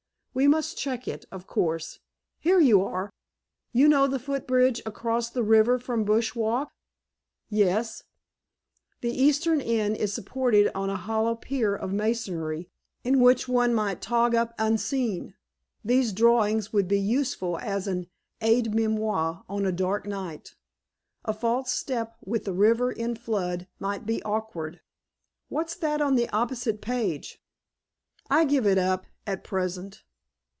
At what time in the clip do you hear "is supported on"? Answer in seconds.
9.97-10.89